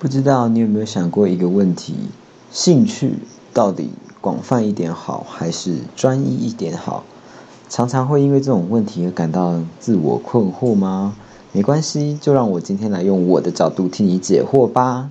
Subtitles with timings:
[0.00, 1.96] 不知道你有没有想过一个问题：
[2.52, 3.14] 兴趣
[3.52, 7.02] 到底广泛一点好，还是专一一点好？
[7.68, 11.16] 常常会因为这种问题而感到自我困惑吗？
[11.50, 15.10] 没关系，就让我今天来用我的角度替你解惑吧。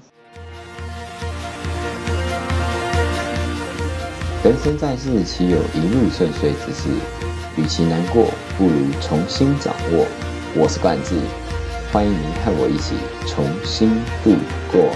[4.41, 6.87] 人生在世，岂有一路顺遂之事？
[7.57, 8.23] 与其难过，
[8.57, 10.05] 不如重新掌握。
[10.55, 11.15] 我是冠志。
[11.91, 12.95] 欢迎您和我一起
[13.27, 13.89] 重新
[14.23, 14.31] 度
[14.71, 14.89] 过。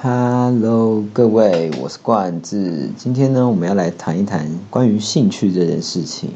[0.00, 2.88] Hello，各位，我是冠志。
[2.96, 6.30] 今天呢，我们要来谈一谈关于兴趣这件事情。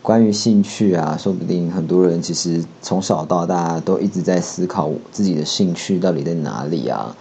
[0.00, 7.16] 关于兴趣啊，说不定很多人其实从小到大都一直在思考自己的兴趣到底在哪里啊。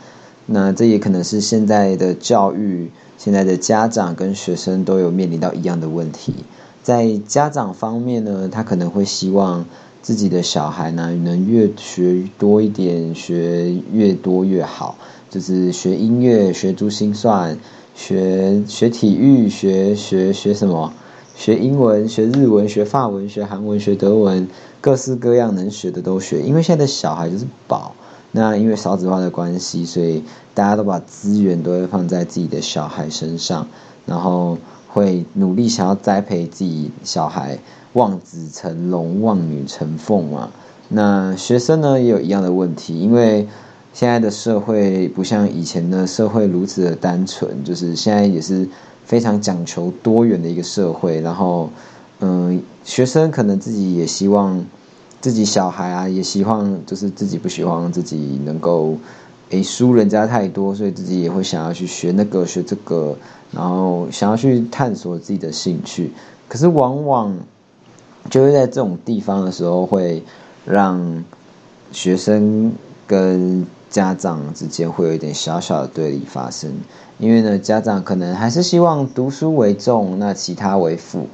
[0.45, 2.89] 那这也可能是现在的教育。
[3.15, 6.33] 现在的家长跟学生都有面临到一样的问题，
[6.81, 9.65] 在家长方面呢，他可能会希望
[10.01, 14.97] 自己的小孩呢能越学多一点，学越多越好，
[15.29, 17.57] 就是学音乐、学珠心算、
[17.95, 20.91] 学学体育、学学学什么，
[21.33, 24.45] 学英文、学日文、学法文、学韩文、学德文，
[24.81, 27.95] 各式各样能学的都学，因为现在的小孩就是宝。
[28.35, 30.23] 那因为少子化的关系，所以
[30.55, 33.67] 大家都把资源都会放在自己的小孩身上，
[34.07, 37.59] 然后会努力想要栽培自己小孩，
[37.93, 40.49] 望子成龙，望女成凤嘛。
[40.89, 43.47] 那学生呢也有一样的问题，因为
[43.93, 48.67] 现在的社会不像以前的社会如此的单纯，就是现在也是
[49.05, 51.21] 非常讲求多元的一个社会。
[51.21, 51.69] 然后，
[52.19, 54.65] 嗯，学生可能自己也希望。
[55.23, 58.97] 自己小孩啊，也希望就是自己不希望自己能够，
[59.51, 63.15] 诶输人家太多，所以自己也会想要去学那个学这个，
[63.53, 66.11] 然后想要去探索自己的兴趣。
[66.49, 67.33] 可是往往
[68.29, 70.21] 就会在这种地方的时候，会
[70.65, 71.23] 让
[71.93, 72.73] 学生
[73.07, 76.69] 跟家长之间会有一点小小的对立发生。
[77.17, 81.29] 因为呢，家长可能还是希望读书为重，那其他为辅。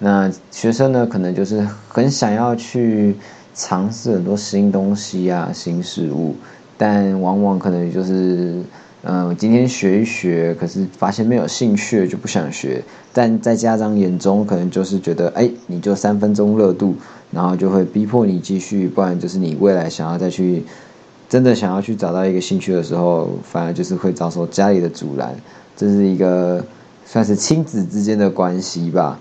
[0.00, 3.16] 那学生呢，可能就是很想要去
[3.54, 6.36] 尝试很多新东西啊、新事物，
[6.76, 8.62] 但往往可能就是，
[9.02, 12.80] 嗯，今天学一学，可是发现没有兴趣就不想学。
[13.12, 16.94] 但在家长眼中，可能就是觉得，哎，你就三分钟热度，
[17.32, 20.62] 然后就会逼迫你继续，不然就是你未来想要再去
[21.28, 25.34] 真的想要去找到一个兴趣的时候，反而就是会遭受家里的阻拦。
[25.76, 26.64] 这是一个
[27.04, 29.18] 算是亲子之间的关系吧。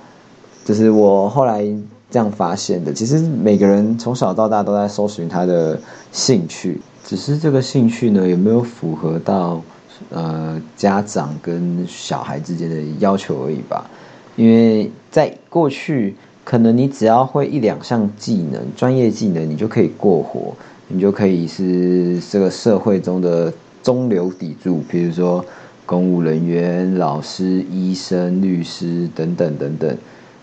[0.68, 1.64] 就是我后来
[2.12, 2.92] 这样发现的。
[2.92, 5.80] 其实每个人从小到大都在搜寻他的
[6.12, 9.62] 兴趣，只是这个兴趣呢有没有符合到
[10.10, 13.90] 呃家长跟小孩之间的要求而已吧。
[14.36, 20.54] 因为在过去，可能你只要会一两项技能、专业技能，你就可以过活，
[20.90, 25.46] 你就可以是这个社会中的中流砥柱，比如说
[25.86, 29.98] 公务人员、老师、医生、律师等等等等。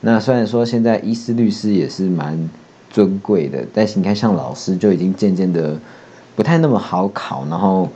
[0.07, 2.39] 那虽然说现在医师、律师也是蛮
[2.91, 5.75] 尊贵的，但是你看，像老师就已经渐渐的
[6.37, 7.89] 不太那么好考，然后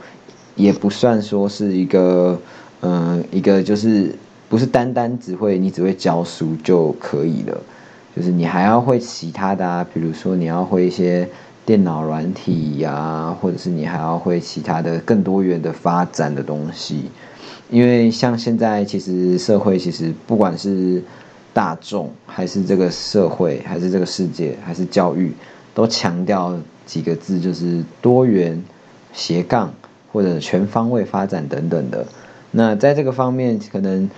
[0.55, 2.39] 也不算说是一个，
[2.81, 4.15] 嗯，一个就是
[4.49, 7.55] 不是单单只会你只会教书就可以了，
[8.15, 11.29] 就是你还要会其他的啊，比如说你要会一些
[11.63, 17.03] 电脑软体呀，或者是你还要会其他的更多元的发展的东西，
[17.69, 21.03] 因为像现在其实社会其实不管是
[21.53, 25.33] 大众还是这个社会，还是这个世界，还是教育，
[25.73, 28.63] 都强调几个字，就是多元、
[29.13, 29.73] 斜杠
[30.11, 32.05] 或者全方位发展等等的。
[32.51, 34.09] 那在这个方面，可能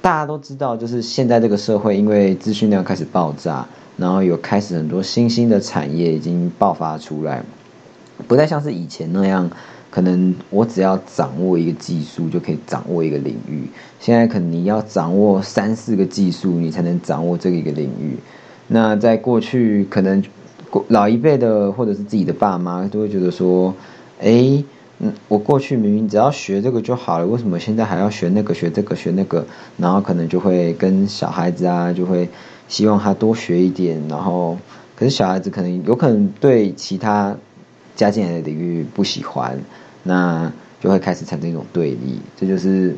[0.00, 7.42] 大家都知道，就是现在这个社会，因为资讯量开始爆炸，然后有开始很多新兴的产业已经爆发出来，
[8.26, 9.50] 不再像是以前那样。
[9.90, 13.68] 可能我只要掌握一个技术就可以掌握一个领域，
[14.00, 18.16] 现在可能你要掌握三四个技术，你才能掌握这一个领域。
[18.66, 20.20] 那在过去，可能
[20.88, 23.72] 老一辈的或者是自己的爸妈都会觉得说
[24.20, 24.64] ：“哎，
[24.98, 29.46] 嗯，我过去明明只要学这个就好了，为什么现在还要学那个、学这个、学那个？”
[29.78, 32.28] 然后可能就会跟小孩子啊，就会
[32.66, 34.02] 希望他多学一点。
[34.08, 34.58] 然后，
[34.96, 37.36] 可是小孩子可能有可能对其他
[37.96, 39.58] 加进来的领域不喜欢。
[40.02, 42.94] 那就会开始产生一种对立，这就是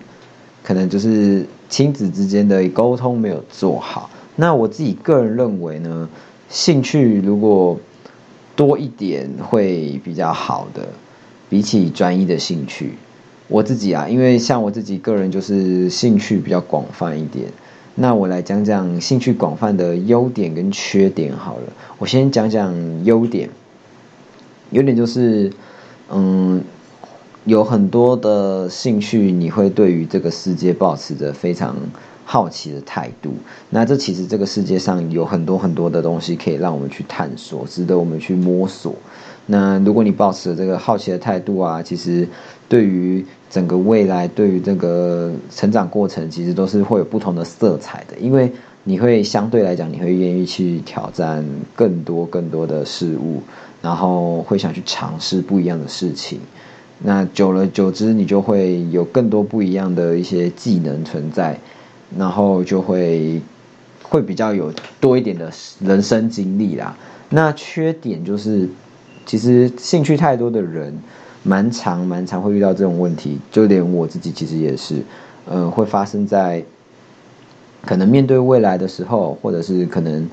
[0.65, 4.11] 可能就是亲子之间的沟通没有做好。
[4.35, 6.09] 那我自己个人认为呢，
[6.49, 7.79] 兴趣如果
[8.57, 10.89] 多一点会比较好的，
[11.49, 12.95] 比起专一的兴趣。
[13.47, 17.47] 我自己啊，因为像我自己个人就是兴趣比较广泛一点，
[17.95, 21.73] 那我来讲讲兴趣广泛的优点跟缺点好了。
[21.99, 23.49] 我先讲讲优点，
[24.71, 25.51] 优点就是，
[26.11, 26.63] 嗯，
[27.45, 31.77] 有很多的兴趣，你会对于这个世界保持着非常
[32.25, 33.33] 好奇的态度。
[33.71, 38.95] 那这其实这个世界上有很多很多的东西可以让我们去探索，值得我们去摸索。
[39.47, 42.29] 那如果你保持这个好奇的态度啊，其实
[42.69, 48.19] 对于整个未来，对于这个成长过程，其实都是会有不同的色彩的。
[48.19, 48.51] 因为
[48.83, 51.45] 你会相对来讲，你会愿意去挑战
[51.77, 53.41] 更多更多的事物，
[53.87, 56.41] 然后会想去尝试不一样的事情。
[56.99, 61.57] 那久了久之，你就会有更多不一样的一些技能存在，
[62.19, 63.41] 然后就会
[64.03, 66.97] 会比较有多一点的人生经历啦。
[67.31, 68.69] 那缺点就是。
[69.29, 70.97] 其实兴趣太多的人，
[71.43, 75.03] 蛮常蛮常会遇到这种问题，就连我自己其实也是，
[75.51, 76.63] 嗯，会发生在
[77.85, 80.29] 可能面对未来的时候，或者是可能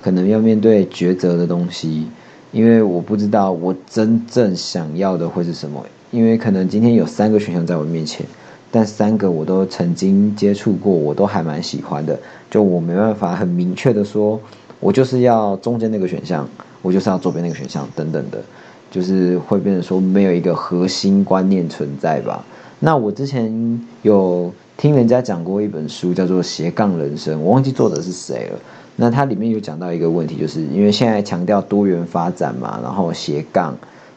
[0.00, 2.06] 可能要面对抉择的东西，
[2.52, 8.26] 因为我不知道我真正想要的会是什么，因为可能今天有三个选项在我面前，
[8.70, 12.18] 但三个我都曾经接触过，我都还蛮喜欢的，
[12.50, 14.40] 就我没办法很明确的说，
[14.80, 16.48] 我就是要中间那个选项。
[16.82, 18.42] 我就是要左边那个选项，等等的，
[18.90, 22.42] 就是会变成说没有一个核心观念存在吧。
[22.78, 28.58] 那我之前有听人家讲过一本书，叫做《斜杠人生》，我忘记作者是谁了。
[29.00, 33.74] 那它里面有讲到一个问题，就是因为现在强调多元发展嘛，然后斜杠，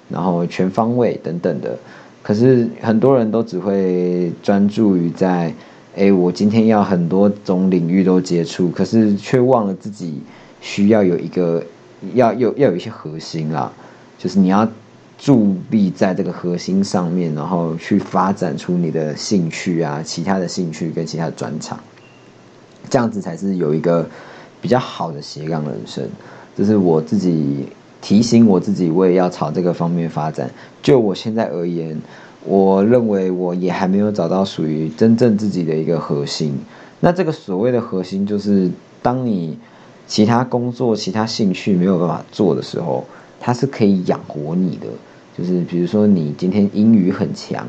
[0.10, 1.78] 然后全方位等等的。
[2.22, 5.54] 可是很多人都只会专注于在，
[5.96, 10.22] 哎，我今天要很多种领域都接触，可是却忘了自己
[10.62, 11.64] 需要有一个。
[12.16, 13.72] 要有要有一些核心啦，
[14.18, 14.68] 就是你要
[15.18, 21.80] 伫立在这个核心上面，然后去发展出你的兴趣啊，其他的兴趣跟其他的专长，
[22.90, 24.06] 这样子才是有一个
[24.63, 26.04] 比较好的斜杠人生。
[26.57, 27.68] 这是我自己
[28.01, 30.50] 提醒我自己，我也要朝这个方面发展。
[30.81, 32.01] 就我现在而言，
[32.45, 36.57] 我认为我也还没有找到属于真正自己的一个核心。
[37.00, 38.71] 那这个所谓的核心，就是
[39.04, 39.60] 当你。
[40.06, 43.06] 其他工作、其他兴趣没有办法做的时候，
[43.39, 44.88] 它是可以养活你的。
[45.36, 47.65] 就是比如说，你今天英语很强，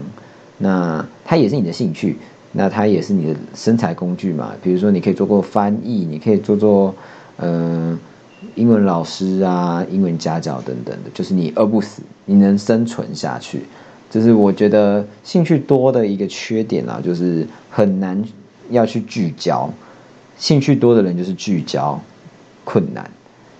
[0.58, 2.18] 那它也是你的兴趣，
[2.54, 4.54] 那它也是你的生财工具嘛。
[4.62, 6.94] 比如说，你可以做过翻译，你可以做做
[7.36, 7.98] 呃
[8.54, 13.64] 英文老师啊、英文家教等等的，就是你饿不死，你能生存下去。
[14.10, 18.22] 这是我觉得兴趣多的一个缺点啊，就是很难
[18.70, 19.68] 要去聚焦。
[20.38, 22.00] 兴趣多的人就是聚焦。
[22.66, 23.10] 困难，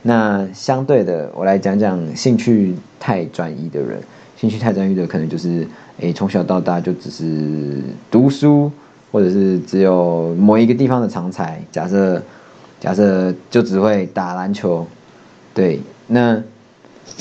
[0.01, 4.01] 那相对的，我来讲讲兴趣太专一的人。
[4.35, 5.69] 兴趣太专一的，可能就是，
[5.99, 8.73] 诶，从小到大就只是读书，
[9.15, 11.63] 或者是只有某一个地方的长才。
[11.71, 12.21] 假设，
[12.81, 14.85] 假设就只会打篮球，
[15.55, 15.79] 对，
[16.09, 16.43] 那，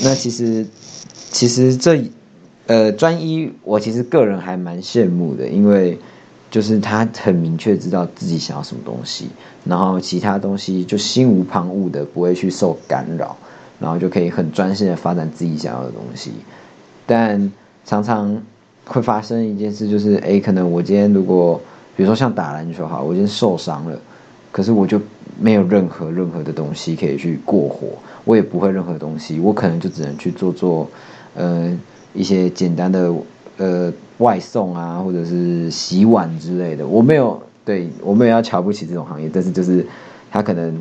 [0.02, 0.66] 那其实，
[1.14, 2.04] 其实这，
[2.66, 6.00] 呃，专一，我其实个人还蛮羡慕的，因为。
[6.54, 9.26] 就是他很明确知道自己想要什么东西，
[9.66, 13.36] 然后其他东西就心无旁骛的不会去受干扰，
[13.80, 16.32] 然后就可以很专心的发展自己想要的东西。
[17.08, 17.52] 但
[17.84, 18.40] 常常
[18.86, 21.60] 会发生一件事，就是哎，可能我今天如果
[21.96, 23.98] 比如说像打篮球哈，我今天受伤了，
[24.52, 25.00] 可是我就
[25.40, 27.88] 没有任何任何的东西可以去过活，
[28.24, 30.90] 我也不会任何东西，我可能就只能去做做
[31.36, 31.78] 呃
[32.14, 33.14] 一些简单的。
[33.56, 39.86] 呃，外送啊，或者是洗碗之类的，我没有对我没有要瞧不起这种行业，但是就是
[40.32, 40.76] 他可能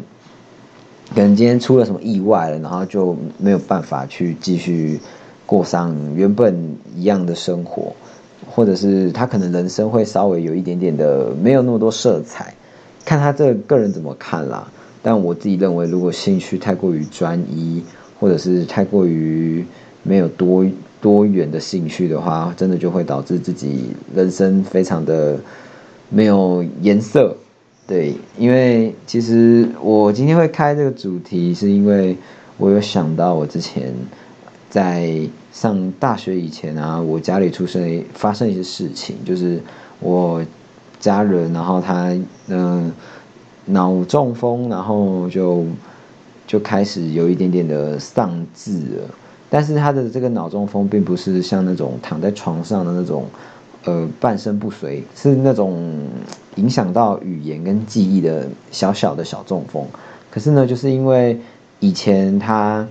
[1.15, 4.99] 可能今天出了什么意外了，然后就没有办法去继续
[5.45, 7.93] 过上原本一样的生活，
[8.47, 12.55] 或者是他可能人生会稍微有一点点的没有那么多色彩，
[13.05, 14.71] 看他这个人怎么看啦。
[15.03, 17.83] 但我自己认为，如果兴趣太过于专一，
[18.19, 19.65] 或者是太过于
[20.03, 20.65] 没有多。
[21.03, 25.37] 多元的兴趣的话，真的就会导致自己人生非常的
[26.09, 27.37] 没有颜色。
[27.89, 32.17] 对，因为其实我今天会开这个主题，是因为
[32.57, 33.93] 我有想到我之前
[34.73, 35.21] 在
[35.53, 39.61] 上大学以前啊，我家里出生发生一些事情，就是
[40.01, 40.43] 我
[40.99, 42.17] 家人，然后他
[42.49, 42.91] 嗯
[43.67, 45.67] 脑中风，然后就
[46.47, 49.11] 就开始有一点点的丧志了。
[49.51, 53.27] 但是他的这个脑中风并不是像那种躺在床上的那种，
[53.85, 56.01] 呃，半身不遂，是那种
[56.55, 59.85] 影响到语言跟记忆的小小的小中风。
[60.31, 61.39] 可是呢，就是因为
[61.79, 62.89] 以前他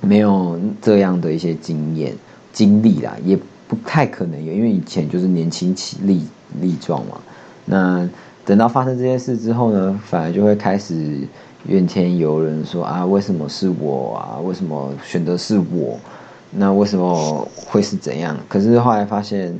[0.00, 2.14] 没有这样的一些经验
[2.52, 6.22] 经历啦，也不太可能有，因为以前就是年轻起力
[6.60, 7.18] 力壮嘛。
[7.64, 8.08] 那
[8.44, 11.18] 等到发生这件事之后呢，反而就会开始
[11.66, 14.38] 怨天尤人，说啊，为什么是我啊？
[14.42, 15.98] 为什么选择是我？
[16.50, 18.34] 那为什么会是怎样？
[18.48, 19.54] 可是后来发现，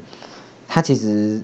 [0.67, 1.39] 他其实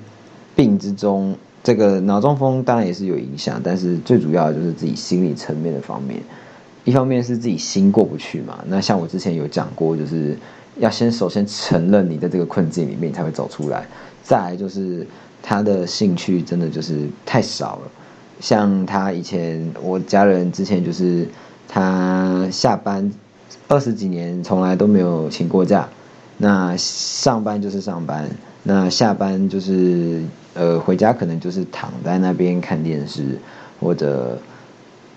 [0.57, 6.19] 病之中，这个脑中风当然也是有影响，但是最主要的就是自己心理层面的方面。
[6.85, 8.63] 一方面是自己心过不去嘛。
[8.69, 10.37] 那像我之前有讲过，就是
[10.79, 13.87] 要先首先承认你在这个困境里面，你才会走出来。
[14.23, 15.07] 再来就是
[15.43, 17.91] 他的兴趣真的就是太少了。
[18.41, 21.27] 像他以前，我家人之前就是
[21.69, 23.13] 他下班。
[23.67, 25.89] 二十几年从来都没有请过假，
[26.37, 28.29] 那上班就是上班，
[28.63, 30.23] 那下班就是
[30.53, 33.39] 呃回家可能就是躺在那边看电视，
[33.81, 34.39] 或者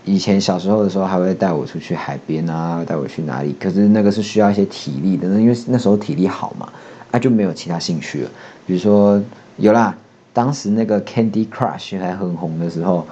[0.08, 3.54] 以前小时候的时候还会带我出去海边啊，带我去哪里？
[3.60, 6.70] 可是那个是需要一些体力的，那因为那时候体力好嘛，
[7.12, 8.30] 啊就没有其他兴趣了。
[8.66, 9.22] 比如说
[9.58, 9.96] 有啦，
[10.32, 13.06] 当时那个 Candy Crush 还很红的时候，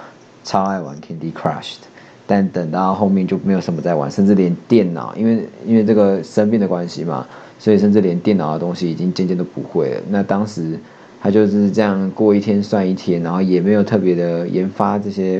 [0.44, 1.88] 超爱玩 Candy Crush 的。
[2.28, 7.28] 但等到后面就没有什么在玩，甚至连电脑，因为因为这个生病的关系嘛，
[7.60, 10.02] 所以甚至连电脑的东西已经渐渐都不会了。
[10.10, 10.80] 那当时
[11.22, 15.40] 他就是这样过一天算一天，然后也没有特别的研发这些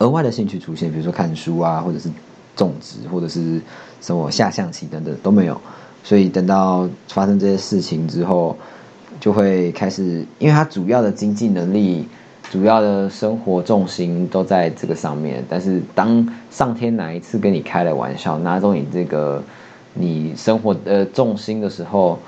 [0.00, 2.10] 额外的兴趣出现，比如说看书啊，或者是
[2.54, 3.58] 种植，或者是
[4.02, 5.58] 什么下象棋等等都没有。
[6.04, 8.54] 所以等到发生这些事情之后，
[9.18, 12.06] 就会开始，因为他主要的经济能力。
[12.50, 19.40] 主要的生活重心都在这个上面，但是当上天哪一次跟你开了玩笑，拿走你这个
[19.94, 22.18] 你生活的重心的时候，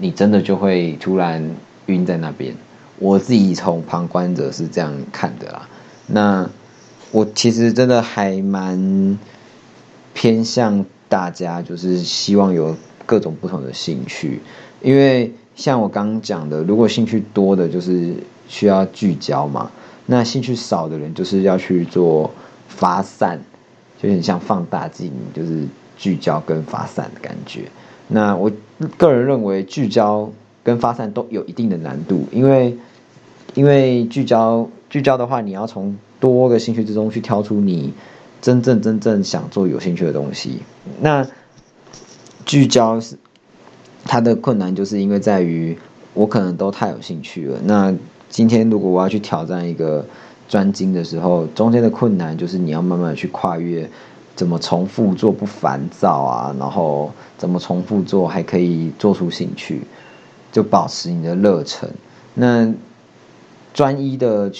[0.00, 1.48] 你真的就会突然
[1.86, 2.52] 晕在那边。
[2.98, 5.68] 我自己从旁观者是这样看的啦。
[6.08, 6.50] 那
[7.12, 9.18] 我其实真的还蛮
[10.14, 12.76] 偏向大家，就是希望有
[13.06, 14.40] 各种不同的兴趣，
[14.82, 18.14] 因为像我刚刚讲的，如果兴趣多的，就是。
[18.50, 19.70] 需要聚焦嘛？
[20.06, 22.28] 那兴趣少的人就是要去做
[22.66, 23.40] 发散，
[24.02, 25.64] 就很像放大镜，就是
[25.96, 27.60] 聚焦跟发散的感觉。
[28.08, 28.50] 那我
[28.98, 30.28] 个人认为聚焦
[30.64, 32.76] 跟发散都有一定的难度，因为
[33.54, 37.92] 因为聚焦聚焦的话，你要从多个兴趣之中去挑出你
[38.40, 40.60] 真正真正想做有兴趣的东西。
[41.00, 41.26] 那
[42.44, 43.16] 聚焦是
[44.04, 45.76] 它的困难，就是因为在于
[46.14, 47.58] 我可能都太有兴趣了。
[47.64, 47.94] 那
[48.28, 50.04] 今天如果我要去挑战一个
[50.48, 53.88] 专精的时候，中间的困难就是你要慢慢的去跨越，
[54.34, 59.82] 怎么重复做不烦躁啊，然后怎么重复做还可以做出兴趣，
[60.50, 61.88] 就保持你的热忱。
[62.34, 62.72] 那
[63.74, 64.50] 专一的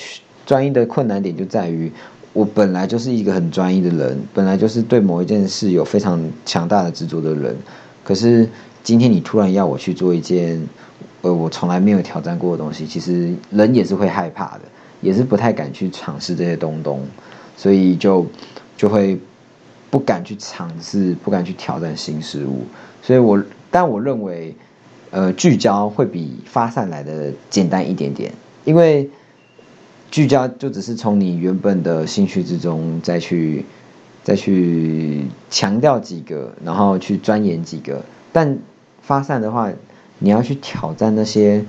[0.44, 1.90] 专一的困难点就在于，
[2.32, 7.56] 我本来就是一个很专一的人，本来就是对某一件事有非常强大的执着的人，
[8.04, 8.48] 可是
[8.82, 10.60] 今天你突然要我去做一件。
[11.22, 14.60] 呃，我从来没有挑战过的东西，其实人也是会害怕的，
[15.02, 17.02] 也是不太敢去尝试这些东东，
[17.58, 18.24] 所以就
[18.74, 19.20] 就会
[19.90, 22.64] 不敢去尝试，不敢去挑战新事物。
[23.02, 23.38] 所以我
[23.70, 24.56] 但我认为，
[25.10, 28.32] 呃，聚焦会比发散来的简单一点点，
[28.70, 29.10] 因为
[30.10, 33.64] 聚焦就只是从你原本的兴趣之中再去
[34.22, 38.58] 再去强调几个，然后去钻研几个，但
[39.02, 39.70] 发散的话。
[40.22, 41.64] 你要去挑战那些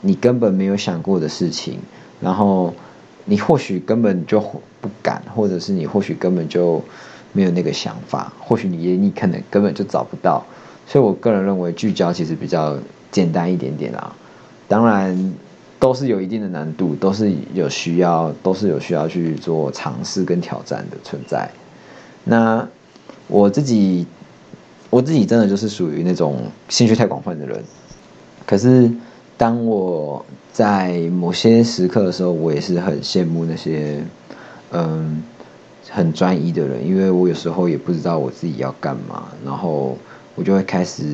[0.00, 1.80] 你根本没有想过的事情，
[2.20, 2.72] 然后
[3.24, 4.38] 你或许根本就
[4.80, 6.80] 不敢，或者是你或许根本就
[7.32, 10.46] 没有那个想法，或许你你可能根本就找不到。
[10.86, 12.78] 所以我个人认为聚焦其实比较
[13.10, 14.14] 简单一点点啦，
[14.68, 15.34] 当然
[15.78, 21.50] 都是有一定的难度，都是有需要，都是有需要去做尝试跟挑战的存在。
[22.24, 22.66] 那
[23.28, 24.06] 我自己
[24.90, 27.62] 我自己真的就是属于那种兴趣太广泛的人。
[28.46, 28.90] 可是，
[29.36, 34.00] 当我在某些时刻的时候，我也是很羡慕那些，
[34.70, 35.22] 嗯，
[35.90, 39.98] 很专一的人，因为我有时候也不知道我自己要干嘛，然后
[40.36, 41.04] 我就会开始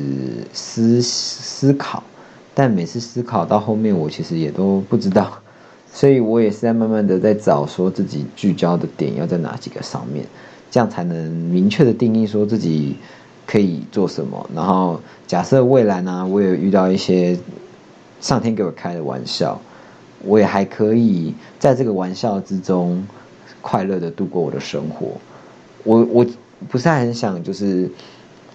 [0.53, 2.03] 思思考，
[2.53, 5.39] 但每次思考到后面，我其实也都不知道，
[5.91, 10.25] 所以我也是在慢慢的在找，说自己聚焦的点要在哪几个上面，
[10.71, 12.95] 这样才能明确的定义说自己。
[13.45, 14.49] 可以做什么？
[14.55, 17.37] 然后假设未来呢，我也遇到一些
[18.21, 19.59] 上天给我开的玩笑，
[20.23, 23.05] 我也还可以在这个玩笑之中
[23.61, 25.07] 快乐的度过我的生活。
[25.83, 26.25] 我我
[26.69, 27.91] 不是很想，就是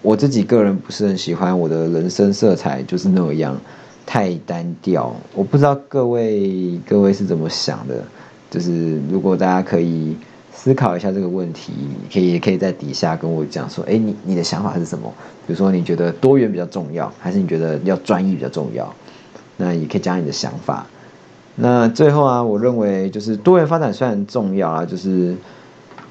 [0.01, 3.55] 我自己个人不是很喜欢我的人生色彩就是那样
[4.05, 5.15] 太单调。
[5.33, 8.03] 我不知道各位各位是怎么想的，
[8.49, 10.15] 就是如果大家可以。
[10.51, 11.71] 思考一下这个问题，
[12.11, 15.09] 可以可以在底下跟我讲说，哎，你你的想法是什么？
[15.47, 18.93] 比如说你觉得多元比较重要，还是你觉得要专一比较重要？
[19.55, 20.85] 那也可以讲你的想法。
[21.55, 25.33] 那最后啊，我认为就是多元发展虽然重要啊，就是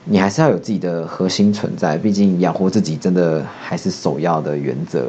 [0.05, 5.09] 你还是要有自己的核心存在，毕竟养活自己真的还是首要的原则。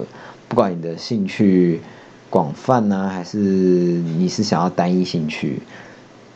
[0.49, 1.79] 不管你的兴趣
[2.29, 5.61] 广泛呢，还是你是想要单一兴趣，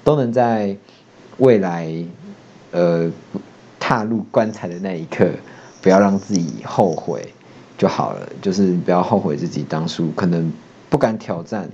[0.04, 0.76] 都能在
[1.38, 1.94] 未来
[2.72, 3.12] 呃
[3.80, 5.30] 踏入棺材的那一刻，
[5.82, 7.34] 不要让自己后悔
[7.78, 8.28] 就好了。
[8.42, 10.52] 就是不要后悔自己当初可能
[10.90, 11.70] 不敢挑战。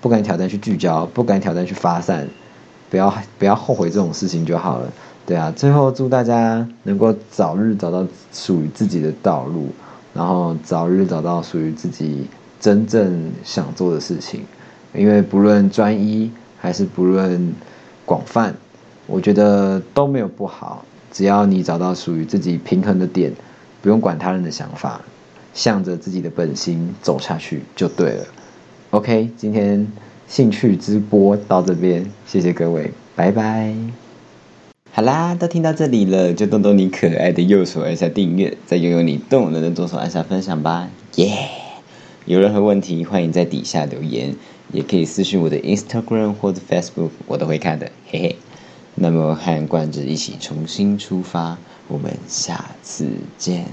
[0.00, 2.28] 不敢挑战去聚焦，不敢挑战去发散，
[2.88, 4.92] 不要不要后悔这种事情就好了。
[5.26, 9.70] 对啊，最后祝大家能够早日找到属于自己的道路，
[10.14, 12.28] 然后早日找到属于自己
[12.60, 14.42] 真正想做的事情。
[14.94, 17.54] 因为不论专一还是不论
[18.04, 18.54] 广泛，
[19.06, 20.84] 我觉得都没有不好。
[21.12, 23.32] 只要你找到属于自己平衡的点，
[23.82, 25.00] 不用管他人的想法，
[25.52, 28.24] 向着自己的本心走下去就对了。
[28.90, 29.86] OK，今天
[30.26, 33.74] 兴趣直播到这边，谢谢各位，拜拜。
[34.92, 41.67] 好啦，都听到这里了，就动动你可爱的右手按下订阅，再拥有你动人的左手按下分享吧，耶！
[42.28, 44.36] 有任何问题，欢迎在底下留言，
[44.70, 48.36] 也可以私信我的 Instagram 或者 Facebook，我都会看的，嘿嘿。
[48.94, 51.56] 那么和冠子一起重新出发，
[51.86, 53.08] 我们下次
[53.38, 53.64] 见，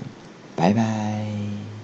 [0.55, 1.74] 拜拜。